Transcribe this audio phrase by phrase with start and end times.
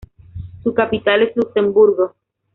[0.63, 2.15] Su capital es Luxemburgo.